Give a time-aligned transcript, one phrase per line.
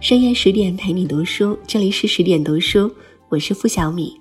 [0.00, 2.90] 深夜十点陪你读书，这里是十点读书，
[3.28, 4.18] 我是付小米。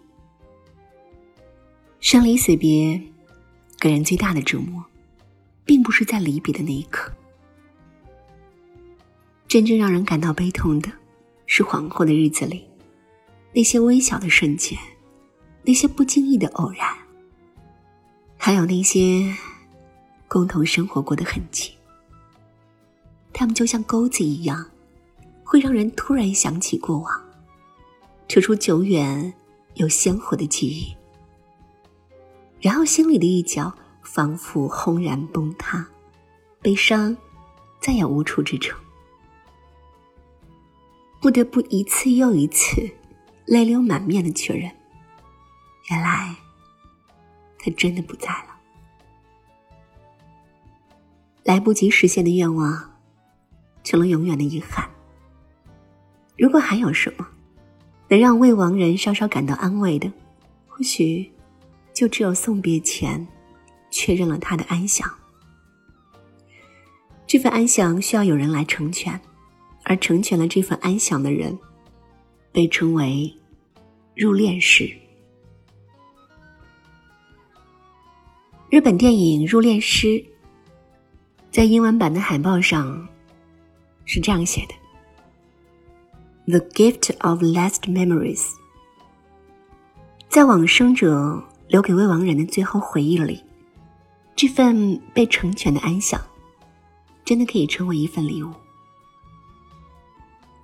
[2.01, 3.01] 生离死别，
[3.79, 4.83] 给人最大的折磨，
[5.63, 7.13] 并不是在离别的那一刻，
[9.47, 10.91] 真正让人感到悲痛的，
[11.45, 12.65] 是往后的日子里，
[13.53, 14.77] 那些微小的瞬间，
[15.63, 16.85] 那些不经意的偶然，
[18.35, 19.33] 还有那些
[20.27, 21.71] 共同生活过的痕迹。
[23.31, 24.69] 他们就像钩子一样，
[25.49, 27.11] 会让人突然想起过往，
[28.27, 29.33] 扯出久远
[29.73, 30.95] 又鲜活的记忆，
[32.61, 35.83] 然后心里的一角仿佛轰然崩塌，
[36.61, 37.17] 悲伤
[37.81, 38.77] 再也无处支撑，
[41.19, 42.87] 不得不一次又一次
[43.45, 44.71] 泪流满面的确认，
[45.89, 46.35] 原来
[47.57, 48.55] 他真的不在了，
[51.43, 52.87] 来不及实现的愿望。
[53.81, 54.87] 成了永远的遗憾。
[56.39, 57.27] 如果还有什么
[58.07, 60.09] 能让未亡人稍稍感到安慰的，
[60.65, 61.29] 或许
[61.93, 63.27] 就只有送别前
[63.91, 65.13] 确认了他的安详。
[67.27, 69.19] 这份安详需要有人来成全，
[69.83, 71.59] 而成全了这份安详的人，
[72.53, 73.31] 被称为
[74.15, 74.89] 入殓师。
[78.69, 80.07] 日本电影《入殓师》
[81.51, 83.05] 在英文版的海报上。
[84.05, 84.73] 是这样写的
[86.49, 88.53] ：“The gift of last memories。”
[90.29, 93.43] 在往生者留给未亡人的最后回忆里，
[94.35, 96.19] 这份被成全的安详，
[97.23, 98.51] 真的可以称为一份礼物。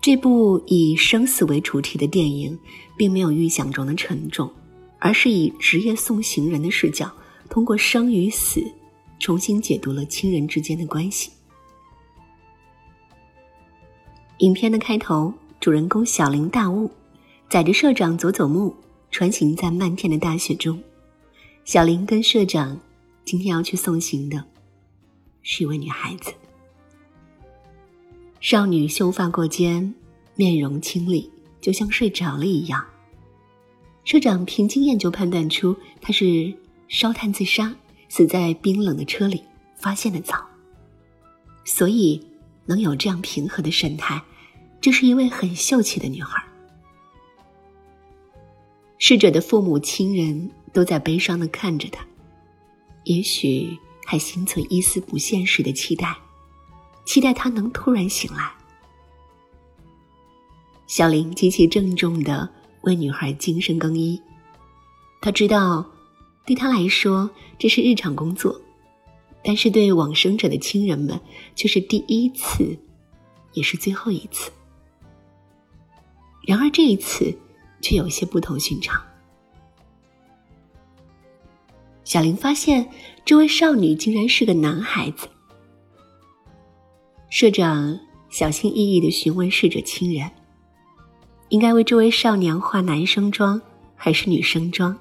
[0.02, 2.58] 这部以生死为主题的电影，
[2.97, 4.52] 并没有预想中的沉重，
[4.97, 7.11] 而是以职业送行人的视角，
[7.47, 8.64] 通过生与死，
[9.20, 11.31] 重新解读了亲人之间的关系。
[14.39, 16.92] 影片的开头，主人公小林大悟
[17.50, 18.76] 载着社长佐佐木
[19.10, 20.82] 穿行在漫天的大雪中。
[21.64, 22.80] 小林跟社长
[23.23, 24.44] 今天要去送行的，
[25.42, 26.32] 是一位女孩子。
[28.39, 29.95] 少女秀发过肩，
[30.36, 32.86] 面容清丽，就像睡着了一样。
[34.04, 36.54] 社长凭经验就判断出她是
[36.88, 37.76] 烧炭自杀，
[38.08, 39.42] 死在冰冷的车里，
[39.76, 40.45] 发现的早，
[41.64, 42.21] 所以。
[42.67, 44.20] 能有这样平和的神态，
[44.85, 46.45] 这是一位很秀气的女孩。
[48.99, 52.05] 逝者的父母亲人都在悲伤的看着她，
[53.03, 56.15] 也许还心存一丝不现实的期待，
[57.03, 58.53] 期待她能突然醒来。
[60.85, 62.47] 小林极其郑重的
[62.81, 64.21] 为女孩精神更衣，
[65.19, 65.83] 他知道，
[66.45, 68.61] 对他来说这是日常工作。
[69.43, 71.19] 但是对往生者的亲人们，
[71.55, 72.77] 却是第一次，
[73.53, 74.52] 也是最后一次。
[76.45, 77.36] 然而这一次，
[77.82, 79.02] 却有些不同寻常。
[82.04, 82.88] 小林发现，
[83.26, 85.28] 这位少女竟然是个男孩子。
[87.30, 90.30] 社长小心翼翼的询问逝者亲人
[91.50, 93.60] ：“应该为这位少年化男生妆，
[93.95, 94.95] 还是女生妆？”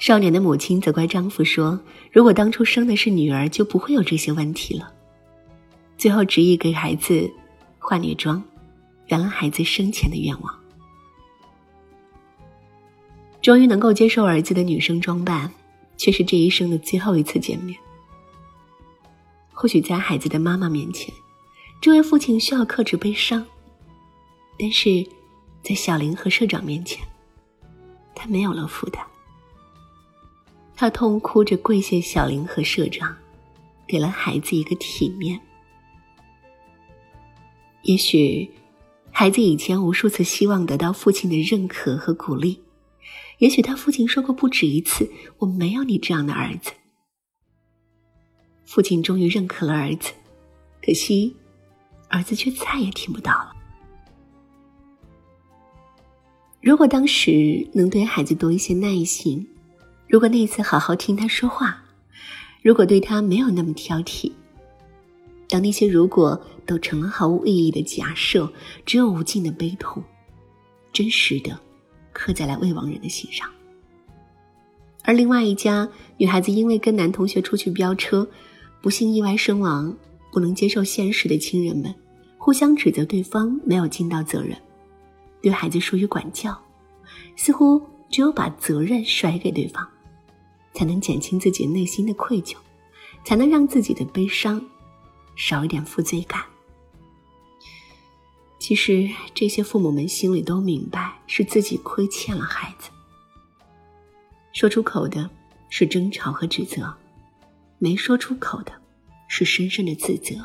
[0.00, 1.78] 少年的母亲责怪丈夫说
[2.10, 4.90] ：“如果当初生的是女儿，就不会有这些问题了。”
[5.96, 7.30] 最后执意给孩子
[7.78, 8.42] 化女装，
[9.06, 10.58] 圆了孩子生前的愿望。
[13.40, 15.52] 终于能够接受儿子的女生装扮，
[15.96, 17.78] 却是这一生的最后一次见面。
[19.52, 21.12] 或许在孩子的妈妈面前，
[21.80, 23.44] 这位父亲需要克制悲伤，
[24.58, 25.04] 但是
[25.62, 27.04] 在小林和社长面前，
[28.14, 29.04] 他没有了负担。
[30.74, 33.14] 他痛哭着跪谢小林和社长，
[33.86, 35.40] 给了孩子一个体面。
[37.82, 38.50] 也许，
[39.22, 42.60] 孩子以前无数次希望得到父亲的认可和鼓励，
[43.38, 46.72] 也许他父亲说过不止一次：“我没有你这样的儿子。”
[48.66, 50.10] 父亲终于认可了儿子，
[50.84, 51.36] 可惜，
[52.08, 53.52] 儿子却再也听不到了。
[56.60, 59.48] 如果当时能对孩子多一些耐心。
[60.08, 61.80] 如果那次好好听他说话，
[62.60, 64.32] 如果对他没有那么挑剔，
[65.48, 68.52] 当那些如果都成了毫无意义的假设，
[68.84, 70.02] 只有无尽的悲痛，
[70.92, 71.58] 真实的
[72.12, 73.48] 刻在了未亡人的心上。
[75.04, 78.28] 而另外一家女孩子因为跟男同学出去飙车，
[78.80, 79.96] 不幸意外身亡，
[80.30, 81.94] 不能接受现实的亲人们
[82.38, 84.56] 互相指责对方没有尽到责任，
[85.40, 86.56] 对孩子疏于管教，
[87.36, 89.86] 似乎只有把责任甩给对方。
[90.74, 92.56] 才能减轻自己内心的愧疚，
[93.26, 94.58] 才能让自己的悲伤
[95.34, 96.42] 少一点负罪感。
[98.58, 102.90] 其实这些父母们心里都明白，是自己亏欠了孩子。
[104.52, 105.28] 说出口的
[105.68, 106.94] 是争吵和指责，
[107.78, 108.72] 没说出口的
[109.26, 110.36] 是深深的自责。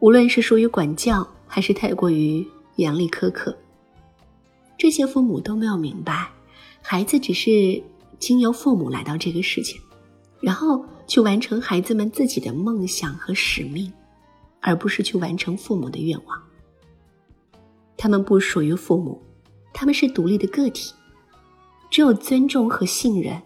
[0.00, 2.46] 无论是疏于管教，还是太过于
[2.76, 3.56] 严厉苛刻，
[4.76, 6.30] 这些父母都没有明白，
[6.82, 7.82] 孩子只是
[8.18, 9.74] 经由父母来到这个世界，
[10.40, 13.92] 然后去完成孩子们自己的梦想和使命。
[14.60, 16.42] 而不是去完成父母的愿望。
[17.96, 19.22] 他们不属于父母，
[19.72, 20.92] 他们是独立的个体。
[21.88, 23.40] 只有尊重和信任，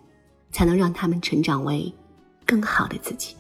[0.50, 1.92] 才能让他们成长为
[2.46, 3.36] 更好的自己。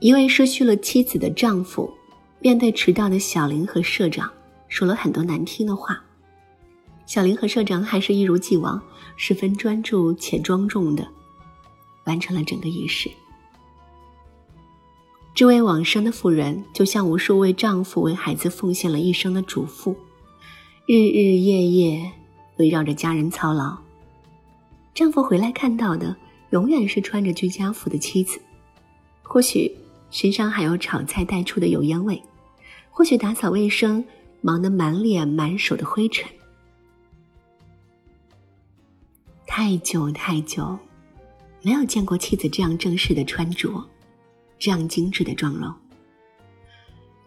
[0.00, 1.92] 一位失去了妻子的丈夫，
[2.40, 4.32] 面对迟到的小林和社长，
[4.68, 6.02] 说了很多难听的话。
[7.12, 8.80] 小林和社长还是一如既往，
[9.16, 11.06] 十分专注且庄重的
[12.04, 13.10] 完成了整个仪式。
[15.34, 19.94] 这位往生的妇人，就像无数为丈夫、为孩子奉献了一生的主妇，
[20.86, 22.10] 日日夜夜
[22.56, 23.76] 围绕着家人操劳。
[24.94, 26.16] 丈夫回来看到的，
[26.48, 28.40] 永远是穿着居家服的妻子，
[29.22, 29.70] 或许
[30.10, 32.22] 身上还有炒菜带出的油烟味，
[32.88, 34.02] 或许打扫卫生
[34.40, 36.26] 忙得满脸满手的灰尘。
[39.54, 40.78] 太久太久，
[41.60, 43.86] 没有见过妻子这样正式的穿着。
[44.58, 45.70] 这样精致的妆容，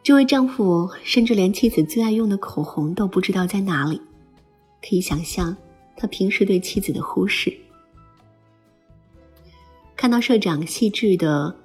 [0.02, 4.02] 这位丈夫甚至连妻子最爱用的口红都不知道在哪里，
[4.82, 5.56] 可以想象
[5.96, 7.56] 他平时对妻子的忽视。
[9.96, 11.56] 看到社长细致的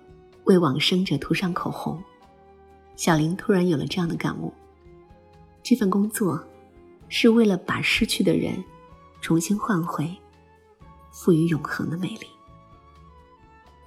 [0.45, 1.99] 为往生者涂上口红，
[2.97, 4.53] 小林突然有了这样的感悟：
[5.63, 6.39] 这份工作
[7.09, 8.63] 是为了把失去的人
[9.23, 10.15] 重新换回，
[11.11, 12.27] 赋予永恒的美丽，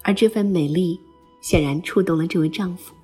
[0.03, 0.99] 而这份美丽。
[1.43, 2.95] 显然触动了这位丈夫。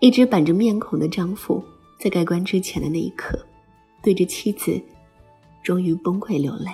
[0.00, 1.64] 一直板着面孔的丈夫，
[1.96, 3.38] 在盖棺之前的那一刻，
[4.02, 4.82] 对着妻子，
[5.62, 6.72] 终于崩溃流泪。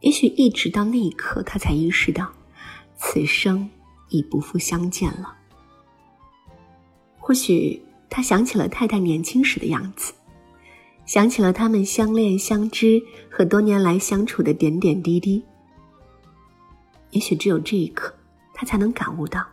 [0.00, 2.32] 也许一直到那一刻，他才意识到，
[2.96, 3.70] 此生
[4.08, 5.36] 已不复相见了。
[7.16, 10.12] 或许他想起了太太年轻时的样子，
[11.10, 15.42] 想起了他们相恋相知和多年来相处的点点滴滴。
[17.10, 18.14] 也许只有这一刻，
[18.54, 19.44] 他才能感悟到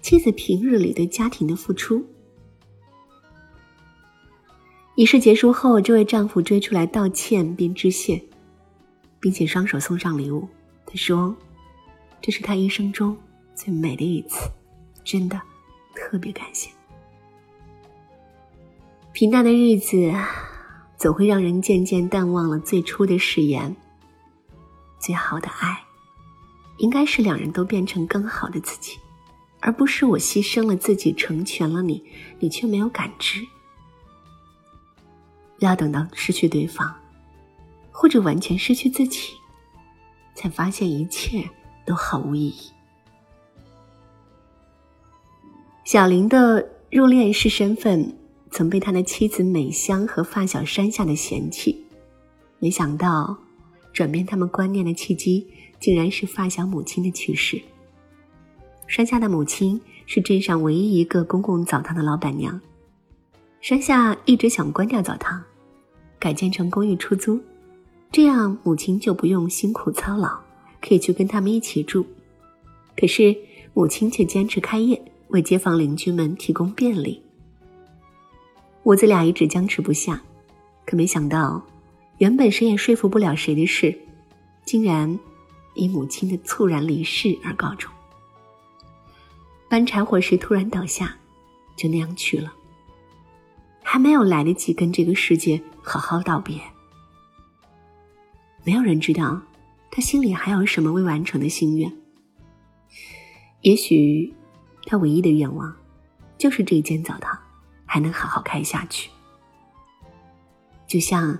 [0.00, 2.02] 妻子平日里对家庭的付出。
[4.94, 8.24] 仪式结束后，这位丈夫追出来道歉并致谢，
[9.20, 10.48] 并且双手送上礼物。
[10.86, 11.36] 他说
[12.22, 13.14] ：“这是他一生中
[13.54, 14.50] 最美的一次，
[15.04, 15.38] 真的
[15.94, 16.70] 特别感谢。”
[19.12, 20.10] 平淡的日子
[20.96, 23.74] 总会让人渐渐淡忘了最初的誓言。
[24.98, 25.80] 最好的爱。
[26.78, 28.98] 应该是两人都变成更好的自己，
[29.60, 32.04] 而不是我牺牲了自己成全了你，
[32.40, 33.46] 你却没有感知。
[35.60, 36.92] 要等到失去对方，
[37.92, 39.34] 或者完全失去自己，
[40.34, 41.48] 才发现一切
[41.86, 42.72] 都毫无意义。
[45.84, 48.18] 小林的入殓师身份
[48.54, 51.84] 曾被他的妻子美香和发小山下的嫌弃，
[52.60, 53.36] 没想到
[53.92, 55.46] 转变他们观念的契机。
[55.80, 57.60] 竟然是发小母亲的去世。
[58.86, 62.58] 山下的母亲是镇上唯一一个公共澡堂的老板娘。
[63.60, 65.42] 山下一直想关掉澡堂，
[66.18, 67.38] 改建成公寓出租，
[68.10, 70.38] 这样母亲就不用辛苦操劳，
[70.80, 72.06] 可以去跟他们一起住。
[72.96, 73.36] 可是
[73.74, 77.20] 母亲却坚持开业，为街坊邻居们提供便利。
[78.84, 80.22] 母子俩一直僵持不下，
[80.86, 81.60] 可没想到，
[82.18, 83.98] 原本谁也说服不了谁的事，
[84.64, 85.18] 竟然。
[85.76, 87.90] 以母亲的猝然离世而告终。
[89.68, 91.16] 搬柴火时突然倒下，
[91.74, 92.52] 就那样去了，
[93.82, 96.60] 还没有来得及跟这个世界好好道别。
[98.62, 99.42] 没有人知道，
[99.90, 101.92] 他心里还有什么未完成的心愿。
[103.62, 104.32] 也许，
[104.86, 105.74] 他唯一的愿望，
[106.38, 107.36] 就是这间澡堂
[107.94, 109.08] 还能好好开下去，
[110.84, 111.38] 就像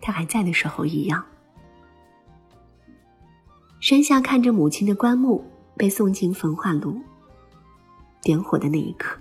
[0.00, 1.22] 他还在的时候一样。
[3.78, 5.44] 山下看着母亲的棺木
[5.76, 6.98] 被送进焚化炉，
[8.22, 9.20] 点火的那一刻，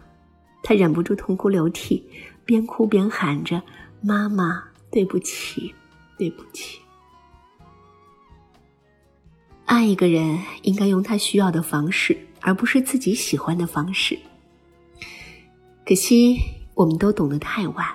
[0.63, 2.09] 他忍不住痛哭流涕，
[2.45, 3.61] 边哭边喊着
[3.99, 5.75] ：“妈妈，对不起，
[6.17, 6.79] 对不起。”
[9.67, 14.17] 爱一个人应该用他需要的方式，而不是自己喜欢的方式。
[15.87, 16.37] 可惜
[16.73, 17.87] 我们都懂得太晚。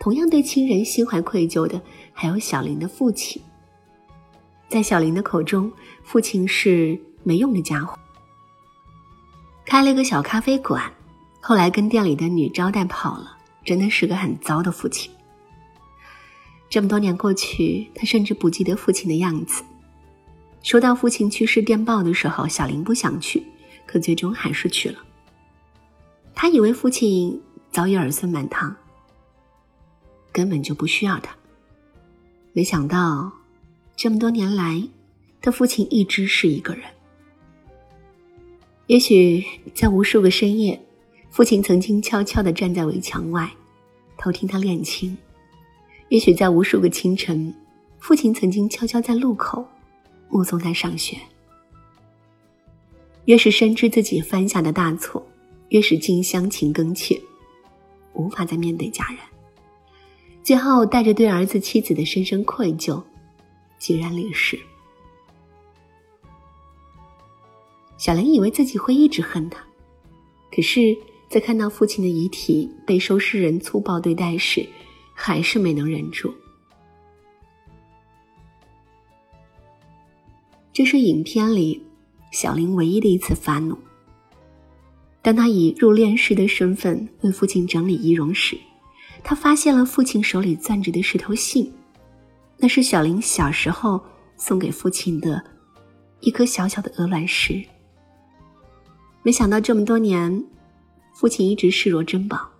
[0.00, 1.80] 同样对亲人心怀愧疚的，
[2.12, 3.40] 还有小林的父亲。
[4.68, 5.70] 在小林的口中，
[6.02, 7.96] 父亲是没用的家伙，
[9.64, 10.92] 开了个小咖啡馆，
[11.40, 15.08] 后来跟店里的女招待跑了，真的是个很糟的父亲。
[16.68, 19.62] 这么多年过去，他甚至不记得父亲的样子。
[20.64, 23.46] 收到父亲去世电报的时候，小林不想去，
[23.86, 24.98] 可最终还是去了。
[26.34, 28.74] 他以为父亲早已儿孙满堂，
[30.32, 31.34] 根本就不需要他。
[32.52, 33.32] 没想到，
[33.96, 34.82] 这么多年来，
[35.40, 36.84] 他父亲一直是一个人。
[38.86, 40.80] 也许在无数个深夜，
[41.30, 43.50] 父亲曾经悄悄地站在围墙外，
[44.18, 45.16] 偷听他练琴；
[46.08, 47.54] 也许在无数个清晨，
[47.98, 49.66] 父亲曾经悄悄在路口。
[50.34, 51.18] 目送他上学，
[53.26, 55.22] 越是深知自己犯下的大错，
[55.72, 57.18] 越是近乡情更怯，
[58.12, 59.18] 无法再面对家人，
[60.42, 63.02] 最后带着对儿子妻子的深深愧疚，
[63.88, 64.60] 毅然离世。
[67.96, 69.64] 小林以为自己会一直恨他，
[70.54, 70.94] 可是，
[71.30, 74.68] 在看到父亲的遗体被收尸人粗暴对待时，
[75.14, 76.34] 还是没能忍住。
[80.70, 81.82] 这是影片里
[82.30, 83.74] 小林唯一的一次发怒。
[85.22, 88.58] 当他以入殓师的身份为父亲整理仪容时，
[89.22, 91.72] 他发现了父亲手里攥着的石头信，
[92.58, 94.00] 那是小林小时候
[94.36, 95.42] 送给父亲的
[96.20, 97.62] 一颗小小的鹅卵石。
[99.22, 100.44] 没想到这么多年，
[101.14, 102.50] 父亲一直视若珍宝，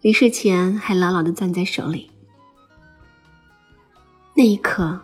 [0.00, 2.10] 离世前还牢牢的攥在手里。
[4.34, 5.00] 那一刻。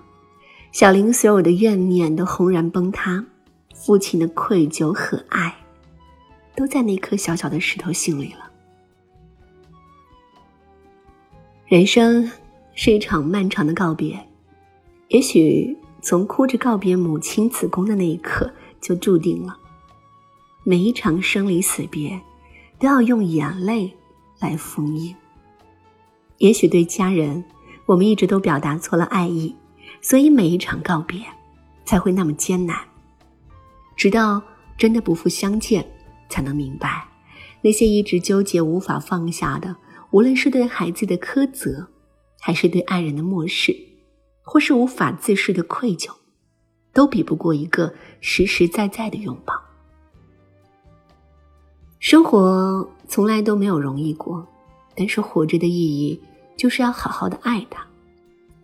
[0.72, 3.24] 小林所有的怨念都轰然崩塌，
[3.74, 5.56] 父亲的愧疚和爱，
[6.56, 8.50] 都在那颗小小的石头心里了。
[11.66, 12.30] 人生
[12.74, 14.18] 是一场漫长的告别，
[15.08, 19.56] 也许从哭着告别母亲子宫的那一刻就注定了，
[20.64, 22.20] 每一场生离死别，
[22.78, 23.92] 都要用眼泪
[24.38, 25.14] 来封印。
[26.38, 27.44] 也许对家人，
[27.86, 29.54] 我们一直都表达错了爱意。
[30.02, 31.20] 所以每一场告别，
[31.84, 32.78] 才会那么艰难。
[33.96, 34.40] 直到
[34.76, 35.84] 真的不复相见，
[36.28, 37.08] 才能明白，
[37.62, 39.76] 那些一直纠结无法放下的，
[40.10, 41.88] 无论是对孩子的苛责，
[42.40, 43.76] 还是对爱人的漠视，
[44.42, 46.10] 或是无法自视的愧疚，
[46.92, 49.54] 都比不过一个实实在在的拥抱。
[51.98, 54.46] 生活从来都没有容易过，
[54.94, 56.20] 但是活着的意义，
[56.56, 57.84] 就是要好好的爱他，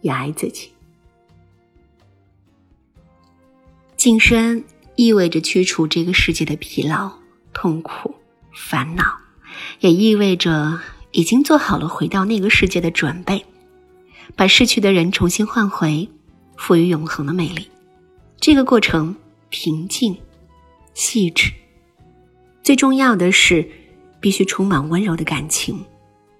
[0.00, 0.70] 也爱自己。
[3.96, 4.62] 晋升
[4.96, 7.10] 意味着驱除这个世界的疲劳、
[7.62, 8.12] 痛苦、
[8.52, 9.04] 烦恼，
[9.78, 10.80] 也意味着
[11.12, 13.46] 已经做好了回到那个世界的准备，
[14.34, 16.08] 把逝去的人重新换回，
[16.56, 17.70] 赋予永恒的美丽。
[18.40, 19.14] 这个过程
[19.48, 20.18] 平静、
[20.92, 21.52] 细致，
[22.64, 23.70] 最重要的是
[24.18, 25.84] 必须充满温柔的感情。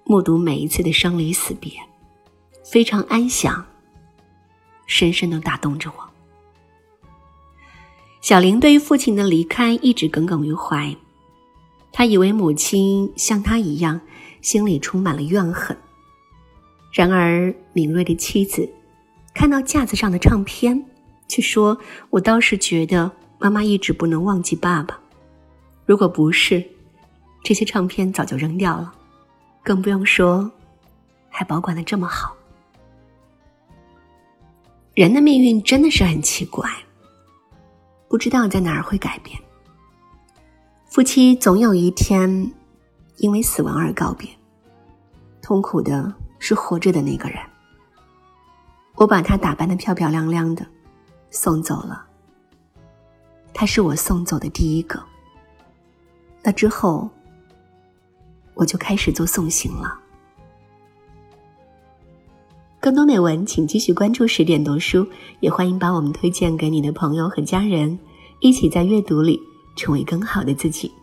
[0.03, 1.71] 目睹每一次的生离死别，
[2.69, 3.65] 非常安详，
[4.87, 6.03] 深深的打动着我。
[8.19, 10.93] 小玲对于父亲的离开一直耿耿于怀，
[11.93, 14.01] 他以为母亲像他一样，
[14.41, 15.77] 心里充满了怨恨。
[16.91, 18.67] 然而，敏锐的妻子
[19.33, 20.83] 看到架子上的唱片，
[21.27, 21.77] 却说
[22.09, 24.99] ：“我倒是觉得妈妈一直不能忘记爸爸。
[25.85, 26.63] 如果不是，
[27.43, 28.93] 这些唱片早就扔掉了，
[29.63, 30.51] 更不用说
[31.29, 32.35] 还保管的这么好。”
[34.95, 36.69] 人的命运真的是很奇怪。
[38.07, 39.42] 不知道在哪儿会改变。
[40.93, 42.51] 夫妻总有一天
[43.17, 44.29] 因为死亡而告别，
[45.41, 47.39] 痛苦的是活着的那个人。
[48.93, 50.63] 我把他打扮的漂漂亮亮的，
[51.31, 52.05] 送走了。
[53.55, 55.03] 他是我送走的第一个。
[56.43, 57.09] 那之后，
[58.53, 59.99] 我就开始做送行了。
[62.79, 65.07] 更多美文，请继续关注十点读书，
[65.39, 67.97] 也欢迎把我们推荐给你的朋友和家人，
[68.41, 69.41] 一起在阅读里
[69.75, 70.93] 成为更好的自己。